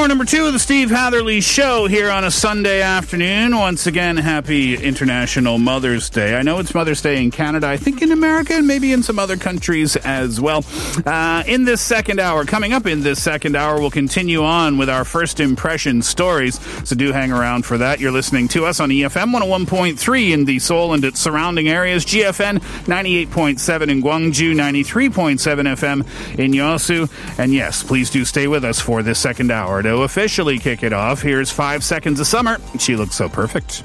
[0.00, 3.54] Hour number two of the Steve Hatherley Show here on a Sunday afternoon.
[3.54, 6.36] Once again, happy International Mother's Day.
[6.36, 9.18] I know it's Mother's Day in Canada, I think in America, and maybe in some
[9.18, 10.64] other countries as well.
[11.04, 14.88] Uh, in this second hour, coming up in this second hour, we'll continue on with
[14.88, 16.58] our first impression stories.
[16.88, 18.00] So do hang around for that.
[18.00, 22.60] You're listening to us on EFM 101.3 in the Seoul and its surrounding areas, GFN
[22.86, 25.40] 98.7 in Gwangju, 93.7
[25.76, 27.10] FM in Yosu.
[27.38, 29.82] And yes, please do stay with us for this second hour.
[29.90, 32.58] To officially kick it off, here's five seconds of summer.
[32.78, 33.82] She looks so perfect.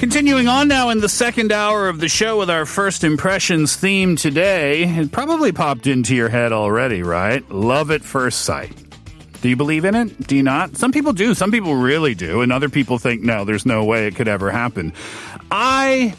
[0.00, 4.16] Continuing on now in the second hour of the show with our first impressions theme
[4.16, 4.84] today.
[4.84, 7.46] It probably popped into your head already, right?
[7.50, 8.72] Love at first sight.
[9.42, 10.26] Do you believe in it?
[10.26, 10.74] Do you not?
[10.78, 11.34] Some people do.
[11.34, 12.40] Some people really do.
[12.40, 14.94] And other people think, no, there's no way it could ever happen.
[15.50, 16.14] I.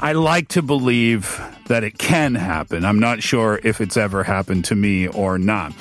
[0.00, 2.84] I like to believe that it can happen.
[2.84, 5.72] I'm not sure if it's ever happened to me or not.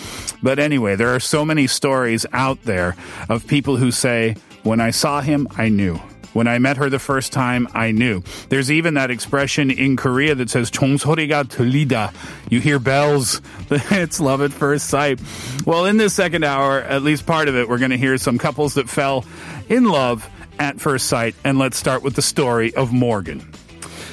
[0.41, 2.95] But anyway, there are so many stories out there
[3.27, 5.99] of people who say, when I saw him, I knew.
[6.32, 8.22] When I met her the first time, I knew.
[8.48, 12.12] There's even that expression in Korea that says 종소리가 들리다.
[12.50, 13.42] You hear bells.
[13.70, 15.20] it's love at first sight.
[15.66, 18.38] Well, in this second hour, at least part of it, we're going to hear some
[18.38, 19.26] couples that fell
[19.68, 20.28] in love
[20.58, 21.34] at first sight.
[21.44, 23.46] And let's start with the story of Morgan.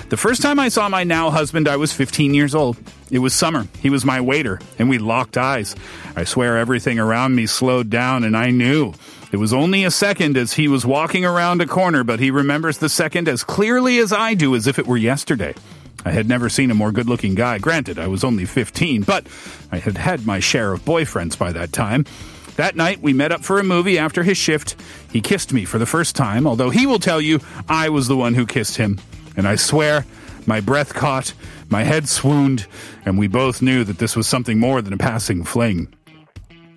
[0.09, 2.77] The first time I saw my now husband, I was 15 years old.
[3.11, 3.67] It was summer.
[3.79, 5.75] He was my waiter, and we locked eyes.
[6.15, 8.93] I swear everything around me slowed down, and I knew.
[9.32, 12.78] it was only a second as he was walking around a corner, but he remembers
[12.78, 15.54] the second as clearly as I do, as if it were yesterday.
[16.04, 17.58] I had never seen a more good looking guy.
[17.58, 19.26] Granted, I was only 15, but
[19.72, 22.04] I had had my share of boyfriends by that time.
[22.56, 24.76] That night, we met up for a movie after his shift.
[25.10, 28.16] He kissed me for the first time, although he will tell you I was the
[28.16, 29.00] one who kissed him.
[29.36, 30.04] And I swear,
[30.46, 31.32] my breath caught,
[31.68, 32.66] my head swooned,
[33.04, 35.92] and we both knew that this was something more than a passing fling.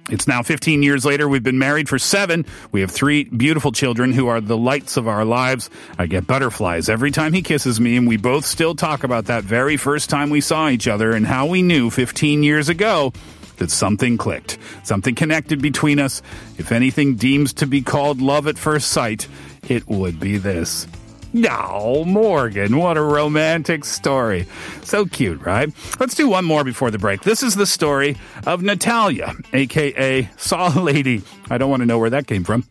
[0.10, 1.28] It's now 15 years later.
[1.28, 2.46] We've been married for seven.
[2.72, 5.70] We have three beautiful children who are the lights of our lives.
[5.98, 9.44] I get butterflies every time he kisses me, and we both still talk about that
[9.44, 13.12] very first time we saw each other and how we knew 15 years ago
[13.58, 16.22] that something clicked, something connected between us.
[16.58, 19.28] If anything deems to be called love at first sight,
[19.68, 20.88] it would be this.
[21.34, 24.48] No, Morgan, what a romantic story.
[24.84, 25.72] So cute, right?
[26.00, 27.22] Let's do one more before the break.
[27.22, 31.22] This is the story of Natalia, aka Saw Lady.
[31.50, 32.66] I don't want to know where that came from.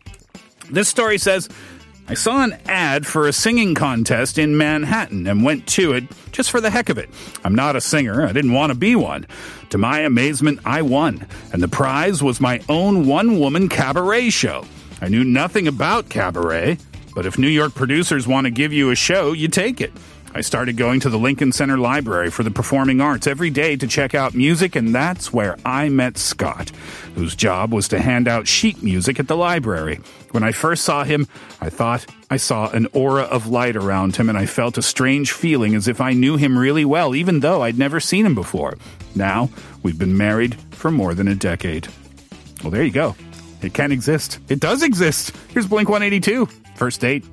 [0.69, 1.47] This story says,
[2.09, 6.51] I saw an ad for a singing contest in Manhattan and went to it just
[6.51, 7.09] for the heck of it.
[7.43, 8.25] I'm not a singer.
[8.25, 9.27] I didn't want to be one.
[9.71, 11.27] To my amazement, I won.
[11.51, 14.65] And the prize was my own one woman cabaret show.
[15.01, 16.77] I knew nothing about cabaret,
[17.17, 19.91] but if New York producers want to give you a show, you take it.
[20.35, 23.87] I started going to the Lincoln Center Library for the Performing Arts every day to
[23.87, 26.69] check out music, and that's where I met Scott,
[27.15, 29.99] whose job was to hand out sheet music at the library.
[30.29, 31.27] When I first saw him,
[31.59, 35.31] I thought I saw an aura of light around him, and I felt a strange
[35.31, 38.77] feeling as if I knew him really well, even though I'd never seen him before.
[39.15, 39.49] Now,
[39.81, 41.87] we've been married for more than a decade.
[42.61, 43.15] Well, there you go.
[43.63, 44.37] It can exist.
[44.49, 45.35] It does exist.
[45.49, 46.47] Here's Blink 182.
[46.77, 47.25] First date.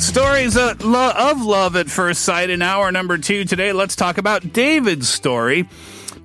[0.00, 3.72] Stories of, love at first sight in hour number two today.
[3.72, 5.68] Let's talk about David's story.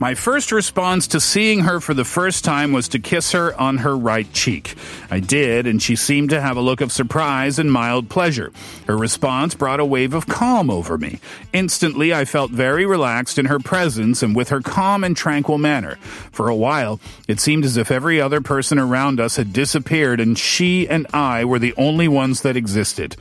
[0.02, 3.80] My first response to seeing her for the first time was to kiss her on
[3.80, 4.76] her right cheek.
[5.12, 8.54] I did, and she seemed to have a look of surprise and mild pleasure.
[8.88, 11.20] Her response brought a wave of calm over me.
[11.52, 15.98] Instantly, I felt very relaxed in her presence and with her calm and tranquil manner.
[16.32, 20.40] For a while, it seemed as if every other person around us had disappeared and
[20.40, 23.18] she and I were the only ones that existed.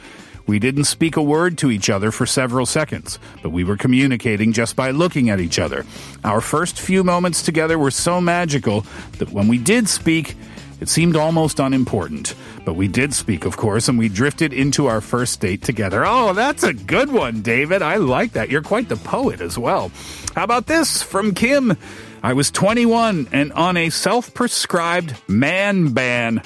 [0.48, 4.54] We didn't speak a word to each other for several seconds, but we were communicating
[4.54, 5.84] just by looking at each other.
[6.24, 8.86] Our first few moments together were so magical
[9.18, 10.36] that when we did speak,
[10.80, 12.34] it seemed almost unimportant.
[12.64, 16.06] But we did speak, of course, and we drifted into our first date together.
[16.06, 17.82] Oh, that's a good one, David.
[17.82, 18.48] I like that.
[18.48, 19.90] You're quite the poet as well.
[20.34, 21.76] How about this from Kim?
[22.22, 26.40] I was 21 and on a self prescribed man ban.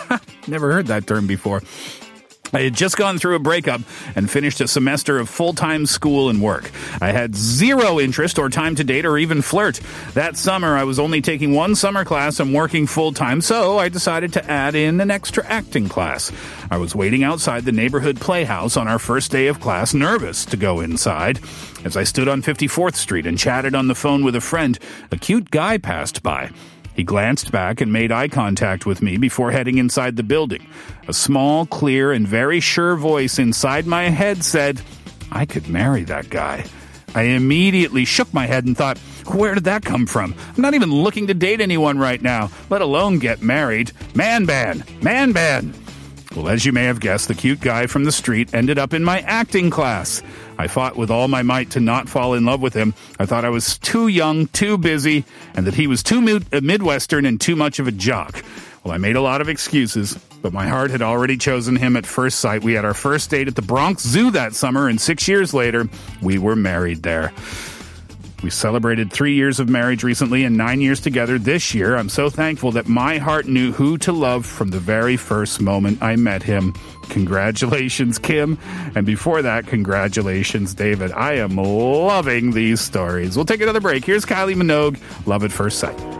[0.48, 1.62] Never heard that term before.
[2.52, 3.80] I had just gone through a breakup
[4.14, 6.70] and finished a semester of full time school and work.
[7.00, 9.80] I had zero interest or time to date or even flirt.
[10.14, 13.88] That summer, I was only taking one summer class and working full time, so I
[13.88, 16.32] decided to add in an extra acting class.
[16.70, 20.56] I was waiting outside the neighborhood playhouse on our first day of class, nervous to
[20.56, 21.40] go inside.
[21.84, 24.78] As I stood on 54th Street and chatted on the phone with a friend,
[25.10, 26.50] a cute guy passed by.
[26.96, 30.66] He glanced back and made eye contact with me before heading inside the building.
[31.06, 34.80] A small, clear, and very sure voice inside my head said,
[35.30, 36.64] I could marry that guy.
[37.14, 38.96] I immediately shook my head and thought,
[39.26, 40.34] where did that come from?
[40.56, 43.92] I'm not even looking to date anyone right now, let alone get married.
[44.14, 44.82] Man ban!
[45.02, 45.74] Man ban!
[46.34, 49.04] Well, as you may have guessed, the cute guy from the street ended up in
[49.04, 50.22] my acting class.
[50.58, 52.94] I fought with all my might to not fall in love with him.
[53.18, 55.24] I thought I was too young, too busy,
[55.54, 58.42] and that he was too uh, Midwestern and too much of a jock.
[58.82, 62.06] Well, I made a lot of excuses, but my heart had already chosen him at
[62.06, 62.62] first sight.
[62.62, 65.88] We had our first date at the Bronx Zoo that summer, and six years later,
[66.22, 67.32] we were married there.
[68.42, 71.96] We celebrated three years of marriage recently and nine years together this year.
[71.96, 76.02] I'm so thankful that my heart knew who to love from the very first moment
[76.02, 76.74] I met him.
[77.08, 78.58] Congratulations, Kim.
[78.94, 81.12] And before that, congratulations, David.
[81.12, 83.36] I am loving these stories.
[83.36, 84.04] We'll take another break.
[84.04, 86.15] Here's Kylie Minogue, Love at First Sight.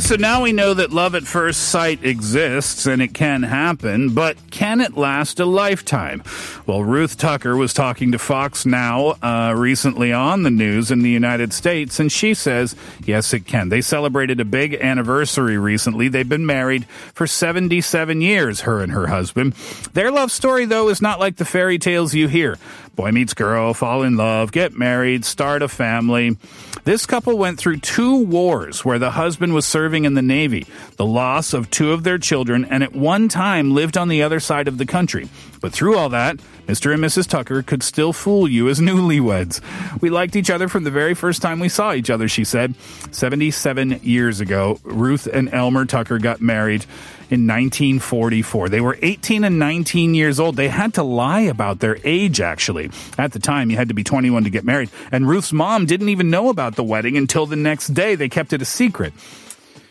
[0.00, 4.36] So now we know that love at first sight exists and it can happen, but
[4.50, 6.22] can it last a lifetime?
[6.66, 11.10] Well, Ruth Tucker was talking to Fox Now uh, recently on the news in the
[11.10, 12.74] United States, and she says,
[13.04, 13.68] yes, it can.
[13.68, 16.08] They celebrated a big anniversary recently.
[16.08, 19.52] They've been married for 77 years, her and her husband.
[19.92, 22.58] Their love story, though, is not like the fairy tales you hear.
[22.96, 26.36] Boy meets girl, fall in love, get married, start a family.
[26.84, 30.66] This couple went through two wars where the husband was serving in the Navy,
[30.96, 34.40] the loss of two of their children, and at one time lived on the other
[34.40, 35.28] side of the country.
[35.60, 36.36] But through all that,
[36.66, 36.94] Mr.
[36.94, 37.28] and Mrs.
[37.28, 39.60] Tucker could still fool you as newlyweds.
[40.00, 42.74] We liked each other from the very first time we saw each other, she said.
[43.10, 46.86] 77 years ago, Ruth and Elmer Tucker got married
[47.30, 48.68] in 1944.
[48.68, 50.56] They were 18 and 19 years old.
[50.56, 52.90] They had to lie about their age, actually.
[53.18, 54.90] At the time, you had to be 21 to get married.
[55.12, 58.14] And Ruth's mom didn't even know about the wedding until the next day.
[58.14, 59.12] They kept it a secret.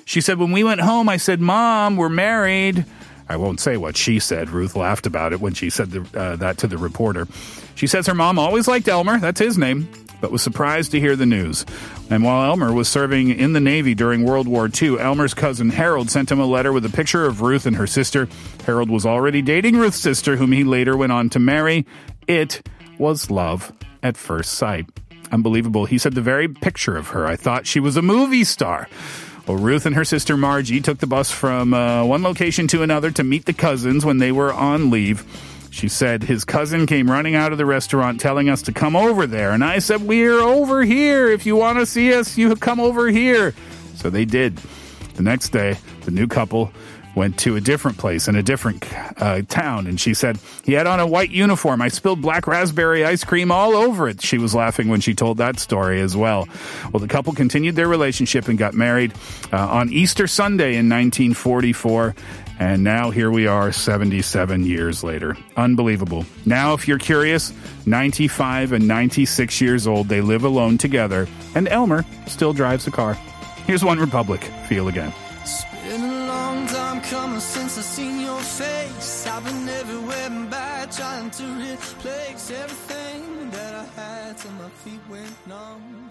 [0.05, 2.85] She said, When we went home, I said, Mom, we're married.
[3.29, 4.49] I won't say what she said.
[4.49, 7.27] Ruth laughed about it when she said the, uh, that to the reporter.
[7.75, 9.87] She says her mom always liked Elmer, that's his name,
[10.19, 11.65] but was surprised to hear the news.
[12.09, 16.09] And while Elmer was serving in the Navy during World War II, Elmer's cousin Harold
[16.09, 18.27] sent him a letter with a picture of Ruth and her sister.
[18.65, 21.85] Harold was already dating Ruth's sister, whom he later went on to marry.
[22.27, 22.67] It
[22.97, 23.71] was love
[24.01, 24.87] at first sight.
[25.31, 25.85] Unbelievable.
[25.85, 27.27] He said the very picture of her.
[27.27, 28.87] I thought she was a movie star.
[29.49, 33.09] Well, Ruth and her sister Margie took the bus from uh, one location to another
[33.09, 35.25] to meet the cousins when they were on leave.
[35.71, 39.25] She said his cousin came running out of the restaurant telling us to come over
[39.25, 39.49] there.
[39.49, 41.31] And I said, We're over here.
[41.31, 43.55] If you want to see us, you come over here.
[43.95, 44.57] So they did.
[45.15, 46.71] The next day, the new couple
[47.15, 48.85] went to a different place in a different
[49.21, 49.87] uh, town.
[49.87, 51.81] And she said, He had on a white uniform.
[51.81, 54.21] I spilled black raspberry ice cream all over it.
[54.21, 56.47] She was laughing when she told that story as well.
[56.91, 59.13] Well, the couple continued their relationship and got married
[59.51, 62.15] uh, on Easter Sunday in 1944.
[62.59, 65.37] And now here we are 77 years later.
[65.55, 66.25] Unbelievable.
[66.45, 67.53] Now, if you're curious,
[67.85, 71.25] 95 and 96 years old, they live alone together,
[71.55, 73.13] and Elmer still drives a car.
[73.65, 74.43] Here's One Republic.
[74.67, 75.13] Feel again.
[77.39, 79.25] Since I seen your face.
[79.25, 84.99] I've been everywhere and back, trying to replace everything that I had till my feet
[85.09, 86.09] went numb.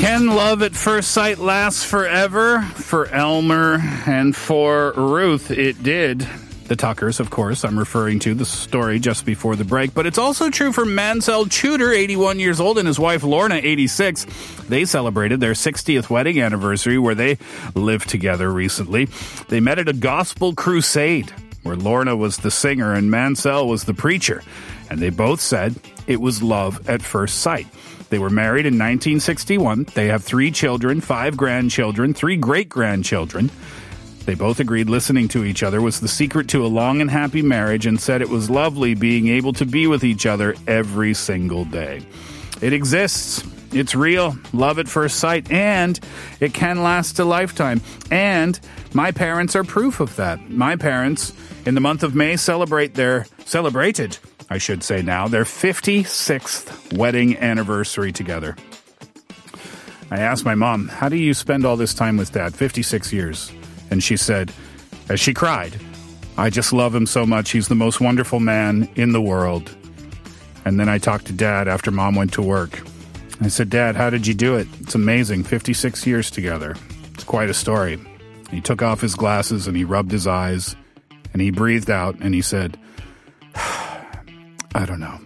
[0.00, 2.62] Can love at first sight last forever?
[2.74, 6.28] For Elmer and for Ruth, it did.
[6.72, 10.16] The Tuckers, of course, I'm referring to the story just before the break, but it's
[10.16, 14.24] also true for Mansell Tudor, 81 years old, and his wife Lorna, 86.
[14.70, 17.36] They celebrated their 60th wedding anniversary where they
[17.74, 19.04] lived together recently.
[19.50, 21.30] They met at a gospel crusade
[21.62, 24.42] where Lorna was the singer and Mansell was the preacher,
[24.88, 25.74] and they both said
[26.06, 27.66] it was love at first sight.
[28.08, 29.88] They were married in 1961.
[29.94, 33.50] They have three children, five grandchildren, three great grandchildren.
[34.24, 37.42] They both agreed listening to each other was the secret to a long and happy
[37.42, 41.64] marriage and said it was lovely being able to be with each other every single
[41.64, 42.02] day.
[42.60, 43.44] It exists.
[43.72, 44.36] It's real.
[44.52, 45.50] Love at first sight.
[45.50, 45.98] And
[46.40, 47.80] it can last a lifetime.
[48.10, 48.60] And
[48.92, 50.50] my parents are proof of that.
[50.50, 51.32] My parents,
[51.66, 54.18] in the month of May, celebrate their, celebrated
[54.52, 58.54] I should say now, their 56th wedding anniversary together.
[60.10, 62.54] I asked my mom, How do you spend all this time with dad?
[62.54, 63.50] 56 years.
[63.92, 64.50] And she said,
[65.10, 65.78] as she cried,
[66.38, 67.50] I just love him so much.
[67.50, 69.76] He's the most wonderful man in the world.
[70.64, 72.80] And then I talked to dad after mom went to work.
[73.42, 74.66] I said, Dad, how did you do it?
[74.80, 75.44] It's amazing.
[75.44, 76.74] 56 years together.
[77.12, 78.00] It's quite a story.
[78.50, 80.74] He took off his glasses and he rubbed his eyes
[81.34, 82.78] and he breathed out and he said,
[83.54, 85.20] I don't know.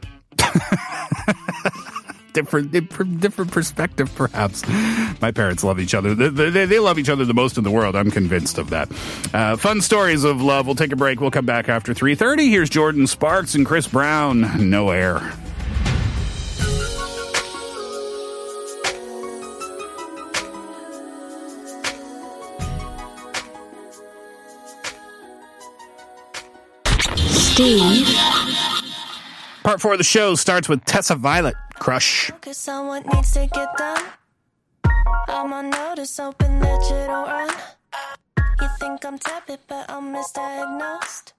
[2.36, 2.70] Different,
[3.20, 4.62] different perspective, perhaps.
[5.22, 6.14] My parents love each other.
[6.14, 7.96] They, they, they, love each other the most in the world.
[7.96, 8.90] I'm convinced of that.
[9.32, 10.66] Uh, fun stories of love.
[10.66, 11.20] We'll take a break.
[11.20, 12.50] We'll come back after 3.30.
[12.50, 14.68] Here's Jordin Sparks and Chris Brown.
[14.68, 15.32] No air.
[27.56, 28.06] Steve.
[29.66, 32.30] Part four of the show starts with Tessa Violet, Crush.
[32.40, 34.04] Cause someone needs to get done.
[35.28, 37.54] I'm on notice, open that you don't run.
[38.60, 41.32] You think I'm tepid, but I'm misdiagnosed.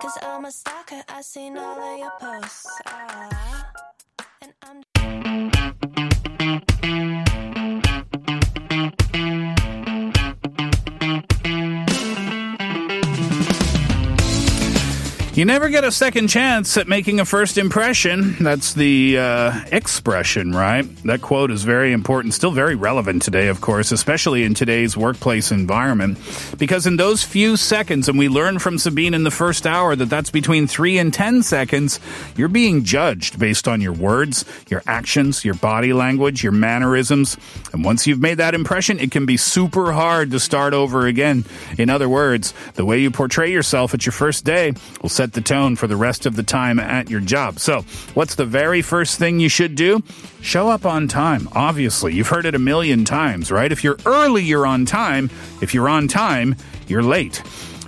[0.00, 2.66] Cause I'm a stalker, I seen all of your posts.
[2.86, 3.43] Ah,
[15.34, 18.36] You never get a second chance at making a first impression.
[18.38, 20.84] That's the uh, expression, right?
[21.02, 25.50] That quote is very important, still very relevant today, of course, especially in today's workplace
[25.50, 26.18] environment.
[26.56, 30.08] Because in those few seconds, and we learned from Sabine in the first hour that
[30.08, 31.98] that's between three and 10 seconds,
[32.36, 37.36] you're being judged based on your words, your actions, your body language, your mannerisms.
[37.72, 41.44] And once you've made that impression, it can be super hard to start over again.
[41.76, 45.32] In other words, the way you portray yourself at your first day will set set
[45.32, 47.58] the tone for the rest of the time at your job.
[47.58, 47.80] So,
[48.12, 50.02] what's the very first thing you should do?
[50.42, 51.48] Show up on time.
[51.52, 53.72] Obviously, you've heard it a million times, right?
[53.72, 55.30] If you're early, you're on time.
[55.62, 56.56] If you're on time,
[56.88, 57.42] you're late.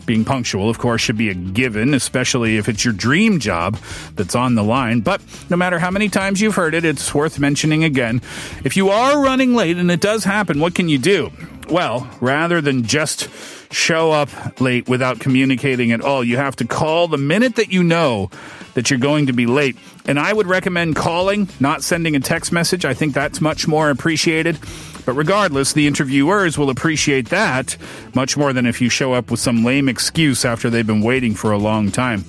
[0.06, 3.76] Being punctual, of course, should be a given, especially if it's your dream job
[4.14, 5.00] that's on the line.
[5.00, 5.20] But
[5.50, 8.22] no matter how many times you've heard it, it's worth mentioning again.
[8.64, 11.32] If you are running late, and it does happen, what can you do?
[11.68, 13.28] Well, rather than just
[13.72, 16.22] show up late without communicating at all.
[16.22, 18.30] You have to call the minute that you know
[18.75, 19.76] that you're going to be late.
[20.06, 22.84] And I would recommend calling, not sending a text message.
[22.84, 24.58] I think that's much more appreciated.
[25.06, 27.76] But regardless, the interviewers will appreciate that
[28.12, 31.34] much more than if you show up with some lame excuse after they've been waiting
[31.34, 32.25] for a long time.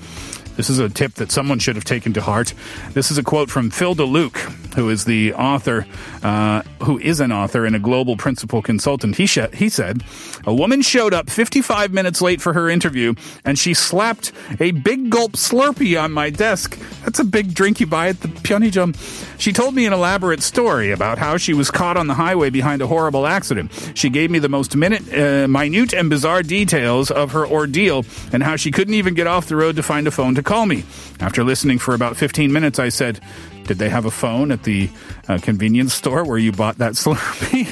[0.57, 2.55] This is a tip that someone should have taken to heart.
[2.93, 4.37] This is a quote from Phil DeLuke,
[4.73, 5.85] who is the author,
[6.23, 9.17] uh, who is an author and a global principal consultant.
[9.17, 10.03] He, sh- he said,
[10.45, 13.13] A woman showed up 55 minutes late for her interview,
[13.45, 16.77] and she slapped a big gulp Slurpee on my desk.
[17.05, 19.39] That's a big drink you buy at the Pyeongjum.
[19.39, 22.81] She told me an elaborate story about how she was caught on the highway behind
[22.81, 23.71] a horrible accident.
[23.93, 28.41] She gave me the most minute, uh, minute and bizarre details of her ordeal and
[28.41, 30.83] how she couldn't even get off the road to find a phone to call me.
[31.19, 33.19] After listening for about 15 minutes, I said,
[33.65, 34.89] Did they have a phone at the
[35.27, 37.67] uh, convenience store where you bought that Slurpee?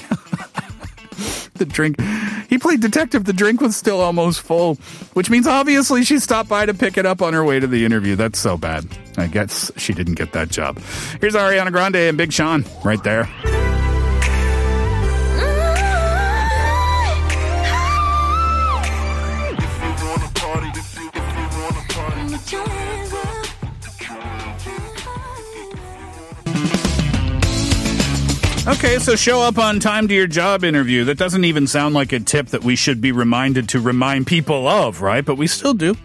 [1.53, 1.99] the drink.
[2.49, 3.23] He played detective.
[3.23, 4.75] The drink was still almost full,
[5.13, 7.85] which means obviously she stopped by to pick it up on her way to the
[7.85, 8.15] interview.
[8.15, 8.85] That's so bad.
[9.17, 10.77] I guess she didn't get that job.
[11.21, 13.29] Here's Ariana Grande and Big Sean right there.
[28.67, 31.03] Okay, so show up on time to your job interview.
[31.03, 34.67] That doesn't even sound like a tip that we should be reminded to remind people
[34.67, 35.23] of, right?
[35.23, 35.95] But we still do.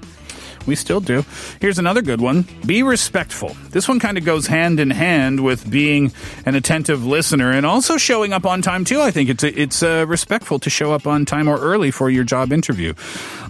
[0.67, 1.25] We still do.
[1.59, 2.45] Here's another good one.
[2.67, 3.57] Be respectful.
[3.71, 6.13] This one kind of goes hand in hand with being
[6.45, 9.01] an attentive listener and also showing up on time too.
[9.01, 12.25] I think it's it's uh, respectful to show up on time or early for your
[12.25, 12.93] job interview.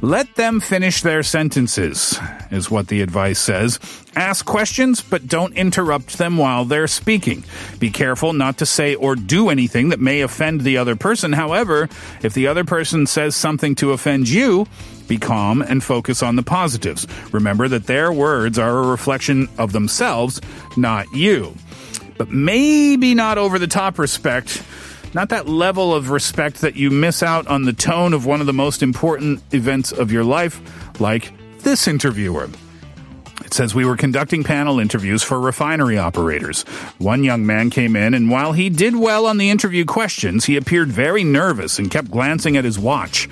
[0.02, 2.16] Let them finish their sentences
[2.50, 3.78] is what the advice says.
[4.16, 7.44] Ask questions, but don't interrupt them while they're speaking.
[7.78, 11.32] Be careful not to say or do anything that may offend the other person.
[11.32, 11.88] However,
[12.22, 14.66] if the other person says something to offend you,
[15.08, 17.06] be calm and focus on the positives.
[17.32, 20.40] Remember that their words are a reflection of themselves,
[20.76, 21.54] not you.
[22.16, 24.62] But maybe not over the top respect.
[25.12, 28.46] Not that level of respect that you miss out on the tone of one of
[28.46, 30.60] the most important events of your life,
[31.00, 32.48] like this interviewer.
[33.44, 36.62] It says we were conducting panel interviews for refinery operators.
[36.98, 40.56] One young man came in, and while he did well on the interview questions, he
[40.56, 43.28] appeared very nervous and kept glancing at his watch.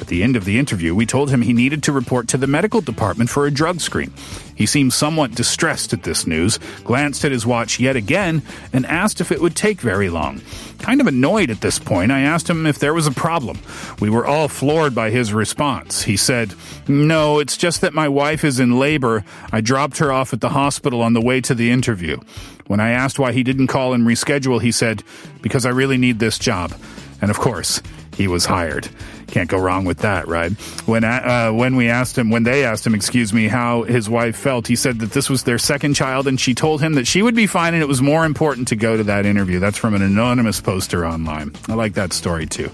[0.00, 2.46] At the end of the interview, we told him he needed to report to the
[2.46, 4.12] medical department for a drug screen.
[4.56, 8.42] He seemed somewhat distressed at this news, glanced at his watch yet again,
[8.72, 10.40] and asked if it would take very long.
[10.78, 13.58] Kind of annoyed at this point, I asked him if there was a problem.
[14.00, 16.02] We were all floored by his response.
[16.02, 16.54] He said,
[16.88, 19.24] No, it's just that my wife is in labor.
[19.52, 22.18] I dropped her off at the hospital on the way to the interview.
[22.66, 25.02] When I asked why he didn't call and reschedule, he said,
[25.42, 26.72] Because I really need this job.
[27.20, 27.82] And of course,
[28.14, 28.88] he was hired.
[29.30, 30.52] Can't go wrong with that, right?
[30.86, 34.36] When uh, when we asked him, when they asked him, excuse me, how his wife
[34.36, 37.22] felt, he said that this was their second child, and she told him that she
[37.22, 39.58] would be fine, and it was more important to go to that interview.
[39.58, 41.52] That's from an anonymous poster online.
[41.68, 42.70] I like that story too.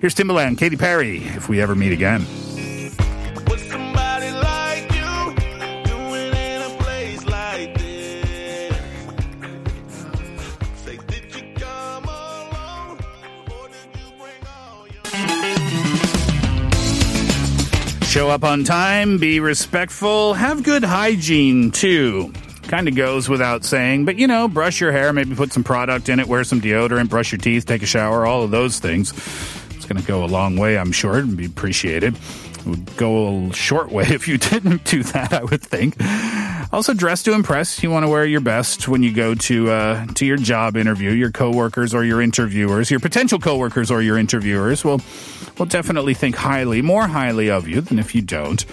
[0.00, 1.18] Here's Timbaland, Katy Perry.
[1.18, 2.24] If we ever meet again.
[18.16, 22.32] Show up on time, be respectful, have good hygiene too.
[22.62, 26.08] Kind of goes without saying, but you know, brush your hair, maybe put some product
[26.08, 29.12] in it, wear some deodorant, brush your teeth, take a shower, all of those things.
[29.72, 32.16] It's going to go a long way, I'm sure, and be appreciated.
[32.60, 35.96] It would go a short way if you didn't do that, I would think.
[36.76, 37.82] Also, dress to impress.
[37.82, 41.10] You want to wear your best when you go to uh, to your job interview.
[41.10, 45.00] Your coworkers or your interviewers, your potential coworkers or your interviewers will
[45.56, 48.66] will definitely think highly, more highly of you than if you don't.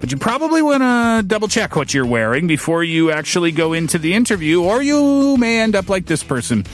[0.00, 3.96] But you probably want to double check what you're wearing before you actually go into
[3.96, 6.64] the interview, or you may end up like this person.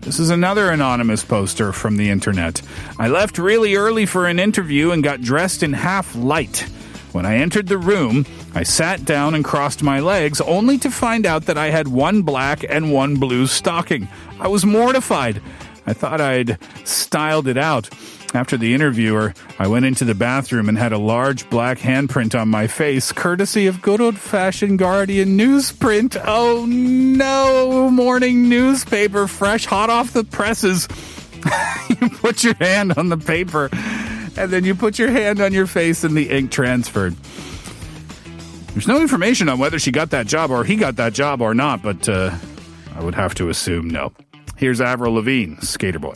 [0.00, 2.62] This is another anonymous poster from the internet.
[2.98, 6.66] I left really early for an interview and got dressed in half light.
[7.16, 11.24] When I entered the room, I sat down and crossed my legs, only to find
[11.24, 14.06] out that I had one black and one blue stocking.
[14.38, 15.40] I was mortified.
[15.86, 17.88] I thought I'd styled it out.
[18.34, 22.50] After the interviewer, I went into the bathroom and had a large black handprint on
[22.50, 26.22] my face, courtesy of good old fashioned Guardian newsprint.
[26.22, 30.86] Oh no, morning newspaper, fresh, hot off the presses.
[31.88, 33.70] you put your hand on the paper
[34.36, 37.14] and then you put your hand on your face and the ink transferred.
[38.74, 41.54] There's no information on whether she got that job or he got that job or
[41.54, 42.34] not, but uh,
[42.94, 44.12] I would have to assume no.
[44.56, 46.12] Here's Avril Lavigne, Skater Boy.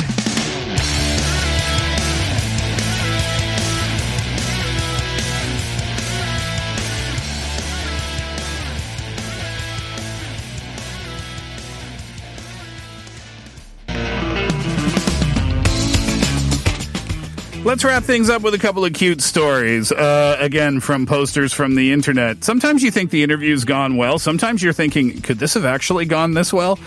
[17.62, 19.92] Let's wrap things up with a couple of cute stories.
[19.92, 22.42] Uh, again, from posters from the internet.
[22.42, 24.18] Sometimes you think the interview's gone well.
[24.18, 26.78] Sometimes you're thinking, could this have actually gone this well?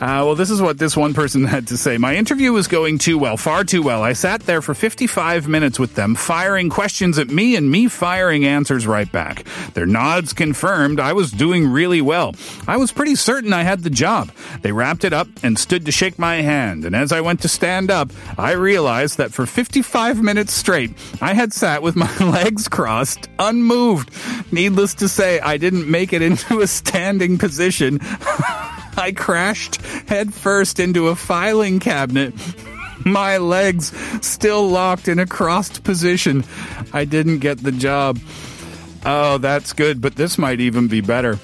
[0.00, 1.98] Uh, well, this is what this one person had to say.
[1.98, 4.02] My interview was going too well, far too well.
[4.02, 8.46] I sat there for 55 minutes with them, firing questions at me and me firing
[8.46, 9.44] answers right back.
[9.74, 12.34] Their nods confirmed I was doing really well.
[12.66, 14.30] I was pretty certain I had the job.
[14.62, 16.86] They wrapped it up and stood to shake my hand.
[16.86, 21.34] And as I went to stand up, I realized that for 55 minutes straight, I
[21.34, 24.10] had sat with my legs crossed, unmoved.
[24.50, 28.00] Needless to say, I didn't make it into a standing position.
[29.00, 32.34] I crashed headfirst into a filing cabinet.
[33.04, 36.44] My legs still locked in a crossed position.
[36.92, 38.18] I didn't get the job.
[39.04, 41.38] Oh, that's good, but this might even be better.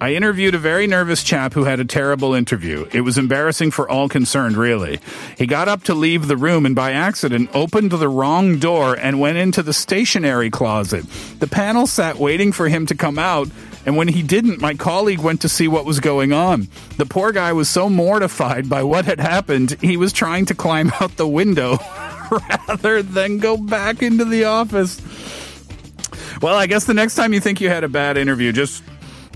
[0.00, 2.86] I interviewed a very nervous chap who had a terrible interview.
[2.92, 5.00] It was embarrassing for all concerned, really.
[5.36, 9.20] He got up to leave the room and by accident opened the wrong door and
[9.20, 11.04] went into the stationery closet.
[11.40, 13.48] The panel sat waiting for him to come out
[13.88, 16.68] And when he didn't, my colleague went to see what was going on.
[16.98, 20.92] The poor guy was so mortified by what had happened, he was trying to climb
[21.00, 21.78] out the window
[22.68, 25.00] rather than go back into the office.
[26.42, 28.84] Well, I guess the next time you think you had a bad interview, just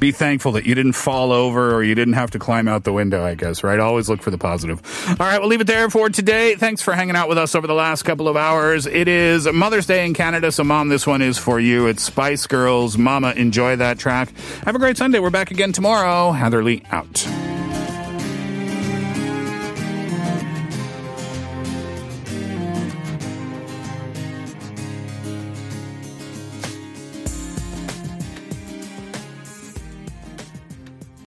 [0.02, 2.92] be thankful that you didn't fall over or you didn't have to climb out the
[2.92, 3.78] window, I guess, right?
[3.78, 4.82] Always look for the positive.
[5.08, 6.56] All right, we'll leave it there for today.
[6.56, 8.84] Thanks for hanging out with us over the last couple of hours.
[8.86, 11.86] It is Mother's Day in Canada, so mom, this one is for you.
[11.86, 12.98] It's Spice Girls.
[12.98, 14.36] Mama, enjoy that track.
[14.64, 15.20] Have a great Sunday.
[15.20, 16.32] We're back again tomorrow.
[16.32, 17.51] Hatherley out.